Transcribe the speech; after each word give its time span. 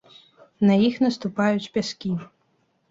На 0.69 0.73
іх 0.87 0.95
наступаюць 1.05 1.71
пяскі. 1.77 2.11